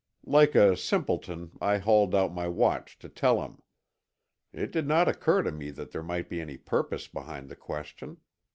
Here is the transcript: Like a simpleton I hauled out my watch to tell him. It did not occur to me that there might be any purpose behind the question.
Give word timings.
Like 0.25 0.55
a 0.55 0.75
simpleton 0.75 1.51
I 1.61 1.77
hauled 1.77 2.15
out 2.15 2.33
my 2.33 2.47
watch 2.47 2.97
to 2.97 3.07
tell 3.07 3.43
him. 3.43 3.61
It 4.51 4.71
did 4.71 4.87
not 4.87 5.07
occur 5.07 5.43
to 5.43 5.51
me 5.51 5.69
that 5.69 5.91
there 5.91 6.01
might 6.01 6.27
be 6.27 6.41
any 6.41 6.57
purpose 6.57 7.07
behind 7.07 7.49
the 7.49 7.55
question. 7.55 8.17